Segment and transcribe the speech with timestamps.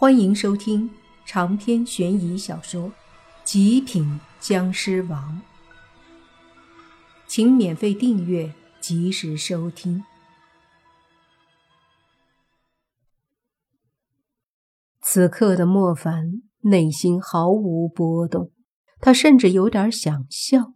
[0.00, 0.88] 欢迎收听
[1.26, 2.84] 长篇悬疑小说
[3.42, 5.42] 《极品僵尸王》，
[7.26, 10.04] 请免费订阅，及时收听。
[15.02, 18.52] 此刻的莫凡内心毫无波动，
[19.00, 20.74] 他甚至有点想笑。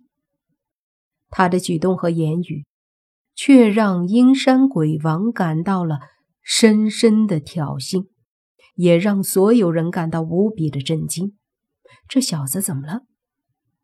[1.30, 2.66] 他的举动和言语，
[3.36, 6.00] 却让阴山鬼王感到了
[6.43, 8.09] 深深的挑衅。
[8.75, 11.36] 也让所有人感到无比的震惊。
[12.08, 13.03] 这小子怎么了？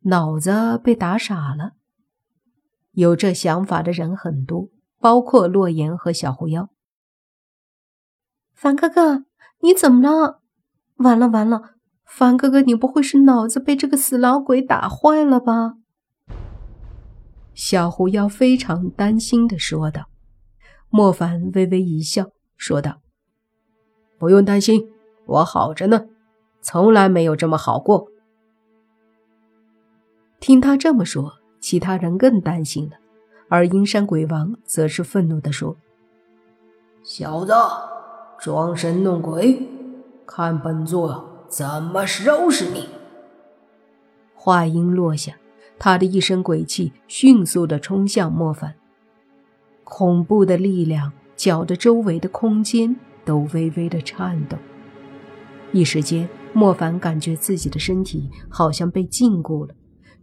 [0.03, 1.73] 脑子被打傻了？
[2.93, 6.71] 有这想法的人很多，包括洛言和小狐妖。
[8.55, 9.25] 凡哥哥，
[9.61, 10.41] 你怎么了？
[10.97, 11.75] 完了完了！
[12.05, 15.75] 凡哥哥，你不会是脑子被这个死老鬼打坏了吧？
[17.55, 20.09] 小狐妖非常担心的说道。
[20.89, 23.01] 莫凡微微一笑，说道。
[24.19, 24.91] 不用担心，
[25.27, 26.07] 我好着呢，
[26.61, 28.09] 从来没有这么好过。
[30.41, 32.97] 听他这么说，其他人更担心了，
[33.49, 35.77] 而阴山鬼王则是愤怒地说
[37.03, 37.53] ：“小子，
[38.39, 39.69] 装神弄鬼，
[40.27, 42.89] 看本座怎么收拾你！”
[44.35, 45.35] 话音落下，
[45.79, 48.75] 他的一身鬼气迅速地冲向莫凡，
[49.85, 52.97] 恐怖的力量搅得周围的空间。
[53.29, 54.57] 都微微的颤抖，
[55.71, 59.75] 一时间，莫凡感觉自己的身体好像被禁锢了，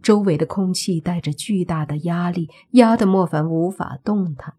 [0.02, 4.54] 周围的空气带着巨大的压力，压得莫凡无法动弹。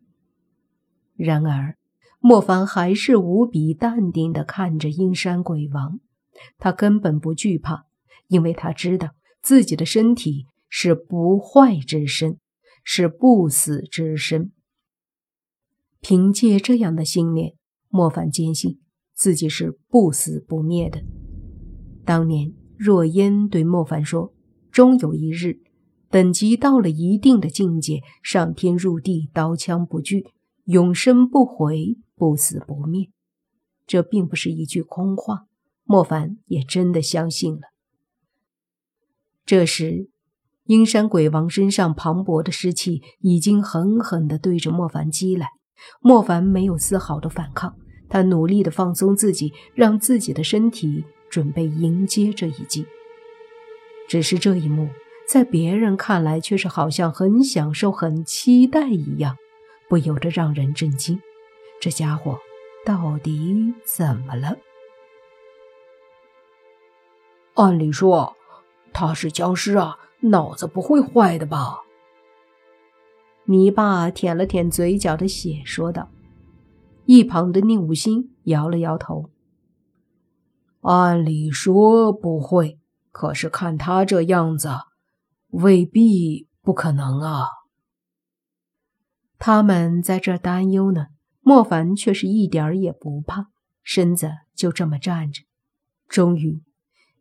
[1.18, 1.75] 然而，
[2.22, 6.00] 莫凡还是无比淡定的看着阴山鬼王，
[6.58, 7.84] 他根本不惧怕，
[8.30, 9.09] 因为他知道
[9.42, 12.40] 自己的身体是不坏之身，
[12.81, 14.53] 是不死之身。
[16.00, 17.56] 凭借这样的信念。
[17.98, 18.80] 莫凡坚信
[19.16, 21.02] 自己是不死不灭的。
[22.06, 24.36] 当年若烟对莫凡说
[24.72, 25.62] ：“终有一日，
[26.12, 30.28] 等级到了一定的境界，上天入地，刀枪不惧，
[30.66, 33.09] 永生不悔，不死不灭。”
[33.88, 35.47] 这并不是一句空话，
[35.84, 37.62] 莫凡也真的相信了。
[39.44, 40.12] 这时，
[40.66, 45.47] 阴山鬼王身上磅礴的尸气已经狠狠地对着莫凡击来。
[46.02, 47.75] 莫凡没有丝毫的反抗，
[48.09, 52.85] 他努力的放松自己，让自己的身体准备迎接这一击。
[54.07, 54.90] 只是这一幕，
[55.28, 59.38] 在别人看来却是好像很享受、很期待一样，
[59.90, 61.22] 不由得让人震惊。
[61.81, 62.40] 这家伙
[62.85, 64.57] 到底怎么了？
[67.56, 68.35] 按理说，
[68.94, 71.81] 他是僵尸啊，脑子不会坏的吧？
[73.46, 76.09] 泥巴舔了舔嘴角的血，说道
[77.07, 79.29] ：“一旁的宁武星摇了摇头。
[80.81, 82.79] 按理说不会，
[83.12, 84.69] 可是看他这样子，
[85.51, 87.47] 未必不可能啊。”
[89.40, 91.07] 他们在这担忧呢，
[91.40, 93.47] 莫凡却是一点儿也不怕，
[93.81, 95.44] 身子就这么站着。
[96.09, 96.62] 终于，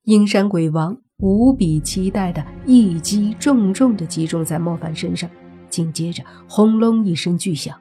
[0.02, 5.30] 阴山鬼王无比期待的一击重重的击中在莫凡身上。
[5.70, 7.78] 紧接着，轰隆一声巨响，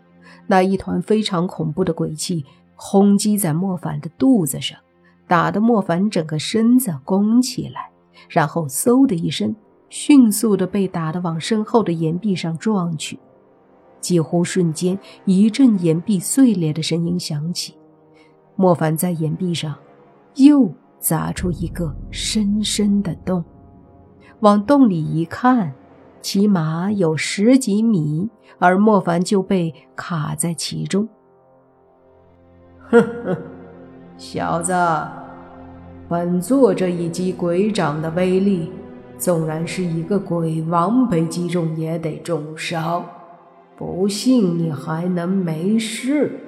[0.48, 2.46] 那一团非常恐怖的鬼气
[2.76, 4.78] 轰击在莫凡的肚子上，
[5.28, 7.90] 打得莫凡整个身子弓起来，
[8.30, 9.56] 然后嗖的一声，
[9.90, 13.20] 迅速的被打得往身后的岩壁上撞去。
[14.00, 17.74] 几乎瞬间，一阵岩壁碎裂的声音响起，
[18.56, 19.76] 莫凡在岩壁上
[20.36, 23.44] 又砸出一个深深的洞，
[24.42, 25.74] 往洞里一看。
[26.26, 28.28] 起码有十几米，
[28.58, 31.08] 而莫凡就被卡在其中。
[32.90, 33.38] 哼哼，
[34.18, 34.74] 小子，
[36.10, 38.72] 本座这一击鬼掌的威力，
[39.20, 43.06] 纵然是一个鬼王被击中也得重伤。
[43.78, 46.40] 不信你还能没事？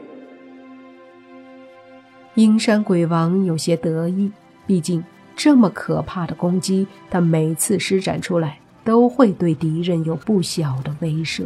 [2.34, 4.32] 阴山鬼王有些得意，
[4.66, 5.04] 毕竟
[5.36, 8.58] 这么可怕的攻击，他每次施展出来。
[8.88, 11.46] 都会对敌人有不小的威慑，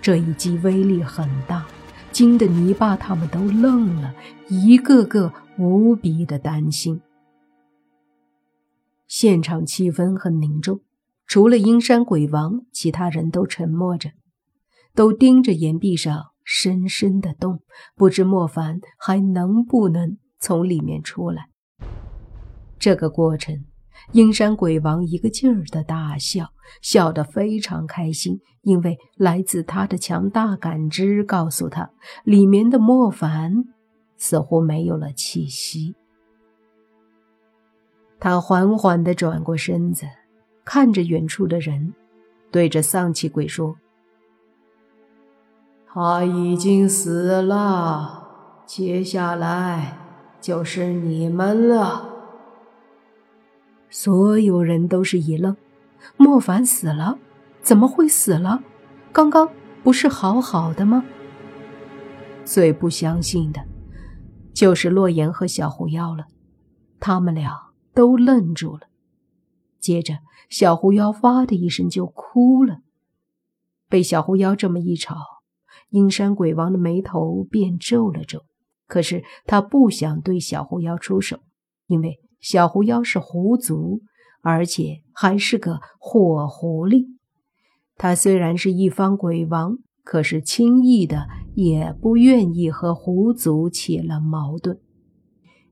[0.00, 1.66] 这一击威力很大，
[2.12, 4.14] 惊得泥巴他们都愣了，
[4.48, 7.02] 一个个无比的担心。
[9.06, 10.80] 现场气氛很凝重，
[11.26, 14.12] 除了阴山鬼王，其他人都沉默着，
[14.94, 17.60] 都盯着岩壁上深深的洞，
[17.94, 21.50] 不知莫凡还能不能从里面出来。
[22.78, 23.66] 这个过程。
[24.10, 26.48] 阴山鬼王一个劲儿的大笑，
[26.82, 31.90] 笑得非常开心，因为来自他的强大感知告诉他，
[32.24, 33.64] 里面的莫凡
[34.16, 35.94] 似乎没有了气息。
[38.18, 40.06] 他缓缓地转过身子，
[40.64, 41.94] 看着远处的人，
[42.50, 43.76] 对着丧气鬼说
[45.92, 48.28] ：“他已经死了，
[48.66, 49.98] 接下来
[50.40, 52.10] 就是你们了。”
[53.92, 55.56] 所有人都是一愣
[56.16, 57.18] ：“莫凡死了？
[57.60, 58.64] 怎么会死了？
[59.12, 59.48] 刚刚
[59.84, 61.04] 不是好好的吗？”
[62.44, 63.60] 最不相信的，
[64.52, 66.24] 就是洛言和小狐妖了，
[66.98, 67.70] 他们俩。
[67.94, 68.88] 都愣住了，
[69.78, 72.78] 接着小狐妖哇的一声就哭了。
[73.90, 75.14] 被小狐妖这么一吵，
[75.90, 78.46] 阴山鬼王的眉头便皱了皱。
[78.86, 81.40] 可是他不想对小狐妖出手，
[81.86, 84.02] 因为小狐妖是狐族，
[84.42, 87.06] 而且还是个火狐狸。
[87.96, 94.80] 他虽然是一方鬼王，可是轻易的也不愿意和狐族起了矛盾。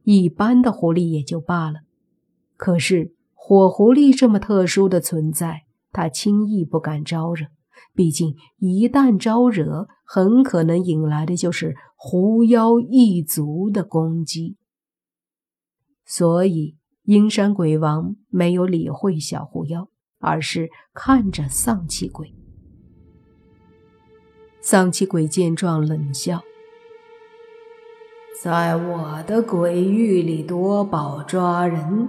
[0.04, 1.80] 一般的狐狸也就罢了。
[2.56, 7.46] 可是火狐狸这么特殊的存在，他轻易不敢招惹。
[7.92, 14.56] 毕竟一旦招惹，很可能引来的就是狐妖一族的攻击。
[16.12, 22.34] 所以阴山鬼王没有理会小狐妖，而是看着丧气鬼。
[24.60, 26.42] 丧气鬼见状冷笑
[28.42, 32.08] ：“在我的鬼域里夺宝抓人。”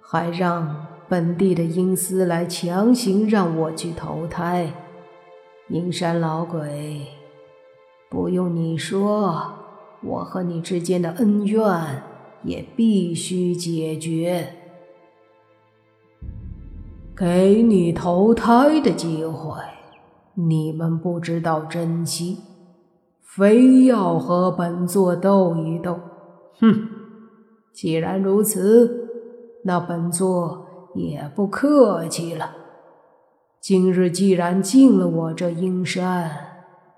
[0.00, 4.72] 还让本地的阴司来强行让我去投胎，
[5.68, 7.08] 阴山老鬼，
[8.08, 9.52] 不用你说，
[10.04, 11.60] 我和你之间的恩怨
[12.42, 14.48] 也必须解决。
[17.16, 19.60] 给你投胎的机会，
[20.34, 22.38] 你们不知道珍惜，
[23.22, 25.98] 非要和本座斗一斗。
[26.60, 26.88] 哼，
[27.72, 29.04] 既然如此。
[29.68, 32.54] 那本座也不客气了。
[33.60, 36.30] 今日既然进了我这阴山，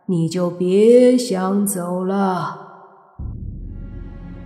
[0.04, 2.67] 你就别想走了。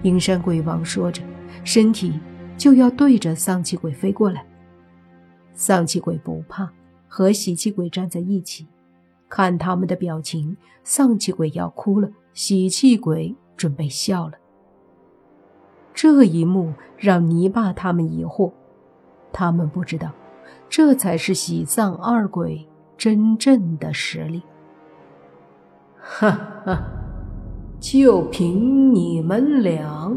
[0.03, 1.23] 阴山鬼王说着，
[1.65, 2.19] 身体
[2.57, 4.45] 就要对着丧气鬼飞过来。
[5.55, 6.71] 丧气鬼不怕，
[7.09, 8.67] 和喜气鬼站在一起，
[9.29, 14.33] 看他们的表情，丧气鬼要哭了，喜气鬼准备笑了。
[15.95, 18.51] 这一幕让泥巴他们疑惑，
[19.33, 20.11] 他们不知道，
[20.69, 22.67] 这才是喜丧二鬼
[22.97, 24.43] 真正的实力。
[26.01, 26.31] 哈
[26.65, 26.83] 哈，
[27.83, 30.17] 就凭你们俩，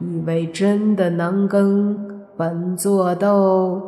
[0.00, 1.96] 以为真的能跟
[2.36, 3.80] 本座斗？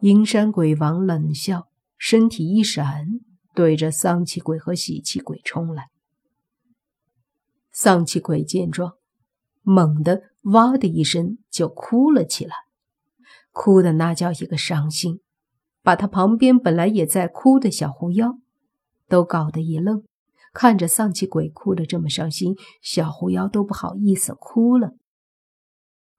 [0.00, 1.68] 阴山鬼王冷笑，
[1.98, 3.20] 身体一闪，
[3.54, 5.90] 对着丧气鬼和喜气鬼冲来。
[7.70, 8.94] 丧气鬼见状。
[9.60, 12.54] 猛地，哇的一声就哭了起来，
[13.52, 15.20] 哭的那叫一个伤心，
[15.82, 18.38] 把他旁边本来也在哭的小狐妖
[19.06, 20.02] 都搞得一愣，
[20.58, 24.96] 看着丧气鬼哭得这么伤心，小狐妖都不好意思哭了。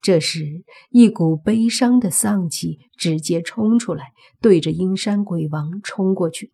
[0.00, 6.52] 这时，一股悲伤的丧气直接冲出来，对着阴山鬼王冲过去。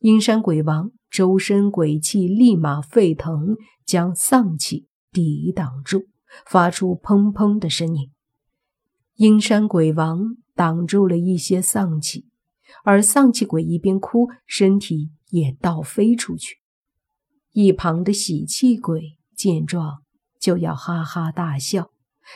[0.00, 6.08] 阴山鬼王周身鬼气立马沸腾，将丧气抵挡住。
[6.44, 8.10] 发出砰砰的声音，
[9.14, 12.26] 阴山鬼王挡住了一些丧气，
[12.84, 16.58] 而丧气鬼一边哭，身体也倒飞出去。
[17.56, 20.02] 一旁的喜气鬼见状，
[20.38, 21.90] 就要哈哈大笑。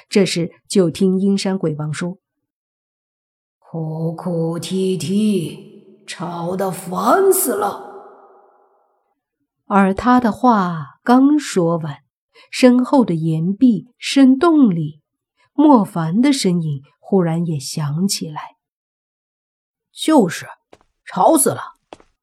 [0.09, 2.17] 这时，就听阴山鬼王说
[3.61, 7.91] ：“哭哭啼啼，吵得烦死了。”
[9.69, 11.99] 而他的话刚说完。
[12.51, 15.03] 身后的岩壁深洞里，
[15.53, 18.57] 莫凡的身影忽然也响起来。
[19.93, 20.47] 就是，
[21.05, 21.61] 吵死了！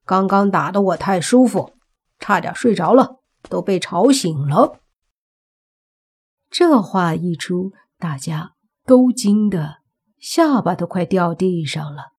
[0.03, 1.76] 刚刚打的我太舒服，
[2.19, 4.79] 差点睡着了，都被吵醒了。
[6.49, 8.55] 这话一出，大家
[8.85, 9.77] 都惊得
[10.19, 12.13] 下巴都快掉地上了。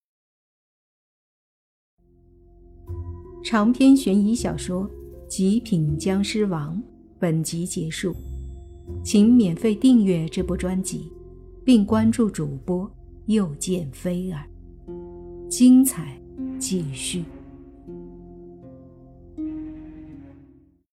[3.45, 4.85] 长篇悬疑小说
[5.27, 6.77] 《极品僵尸王》。
[7.21, 8.15] 本集结束，
[9.03, 11.13] 请免费订阅这部专辑，
[11.65, 12.89] 并关注主播
[13.27, 14.47] 又见菲儿，
[15.51, 16.17] 精彩
[16.61, 17.25] 继续。